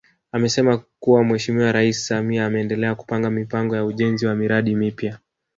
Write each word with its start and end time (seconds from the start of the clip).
Amesema 0.31 0.83
kuwa 0.99 1.23
Mheshimiwa 1.23 1.71
Rais 1.71 2.07
Samia 2.07 2.45
ameendelea 2.45 2.95
kupanga 2.95 3.29
mipango 3.29 3.75
ya 3.75 3.85
ujenzi 3.85 4.25
wa 4.27 4.35
miradi 4.35 4.75
mipya 4.75 5.19